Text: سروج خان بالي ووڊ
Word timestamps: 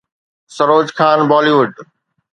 سروج 0.55 0.87
خان 0.97 1.19
بالي 1.29 1.51
ووڊ 1.57 1.71